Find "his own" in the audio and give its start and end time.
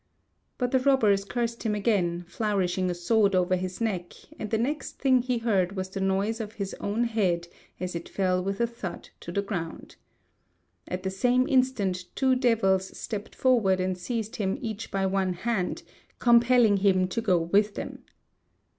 6.53-7.03